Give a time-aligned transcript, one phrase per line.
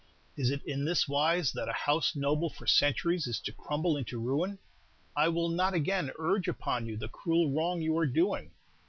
[0.35, 4.17] Is it in this wise that a house noble for centuries is to crumble into
[4.19, 4.57] ruin?
[5.15, 8.49] I will not again urge upon you the cruel wrong you are doing.